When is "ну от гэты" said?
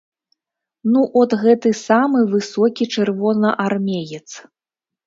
0.93-1.69